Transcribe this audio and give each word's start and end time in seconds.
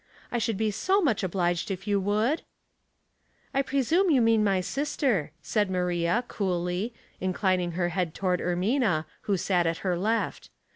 I 0.31 0.39
should 0.39 0.57
be 0.57 0.71
so 0.71 0.99
much 0.99 1.21
obliged 1.21 1.69
if 1.69 1.85
you 1.85 1.99
would."" 1.99 2.41
I 3.53 3.61
presume 3.61 4.09
you 4.09 4.19
mean 4.19 4.43
m}' 4.47 4.63
sister," 4.63 5.31
said 5.43 5.69
Maria, 5.69 6.23
coolly, 6.27 6.95
inclinhig 7.21 7.73
her 7.73 7.89
head 7.89 8.15
toward 8.15 8.39
Ermina, 8.39 9.05
who 9.29 9.37
sat 9.37 9.67
at 9.67 9.77
her 9.85 9.95
left. 9.95 10.49